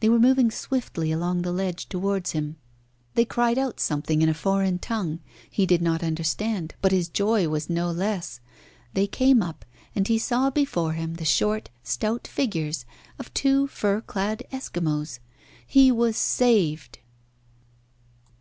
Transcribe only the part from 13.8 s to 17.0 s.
clad Eskimos. He was saved.